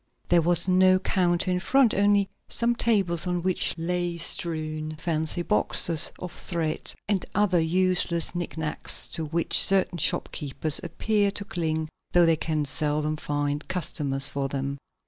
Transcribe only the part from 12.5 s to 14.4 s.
seldom find customers